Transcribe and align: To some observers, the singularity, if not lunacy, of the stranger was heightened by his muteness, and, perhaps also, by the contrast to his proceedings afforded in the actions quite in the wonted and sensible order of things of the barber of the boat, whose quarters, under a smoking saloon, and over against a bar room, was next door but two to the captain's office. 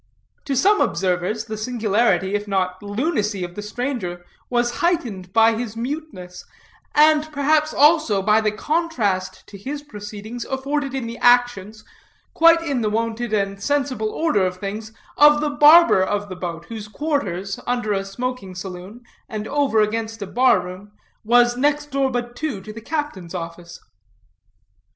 To 0.45 0.55
some 0.55 0.81
observers, 0.81 1.45
the 1.45 1.55
singularity, 1.57 2.33
if 2.33 2.47
not 2.47 2.81
lunacy, 2.81 3.43
of 3.43 3.53
the 3.53 3.61
stranger 3.61 4.25
was 4.49 4.77
heightened 4.77 5.31
by 5.31 5.53
his 5.53 5.77
muteness, 5.77 6.43
and, 6.95 7.31
perhaps 7.31 7.71
also, 7.71 8.23
by 8.23 8.41
the 8.41 8.51
contrast 8.51 9.45
to 9.45 9.59
his 9.59 9.83
proceedings 9.83 10.43
afforded 10.45 10.95
in 10.95 11.05
the 11.05 11.19
actions 11.19 11.85
quite 12.33 12.63
in 12.63 12.81
the 12.81 12.89
wonted 12.89 13.31
and 13.31 13.61
sensible 13.61 14.09
order 14.09 14.43
of 14.43 14.57
things 14.57 14.91
of 15.17 15.39
the 15.39 15.51
barber 15.51 16.01
of 16.01 16.29
the 16.29 16.35
boat, 16.35 16.65
whose 16.65 16.87
quarters, 16.87 17.59
under 17.67 17.93
a 17.93 18.03
smoking 18.03 18.55
saloon, 18.55 19.01
and 19.29 19.47
over 19.47 19.81
against 19.81 20.19
a 20.23 20.25
bar 20.25 20.59
room, 20.61 20.91
was 21.23 21.55
next 21.55 21.91
door 21.91 22.09
but 22.09 22.35
two 22.35 22.59
to 22.61 22.73
the 22.73 22.81
captain's 22.81 23.35
office. 23.35 23.79